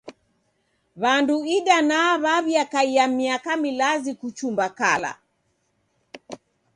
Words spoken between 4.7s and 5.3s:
kala.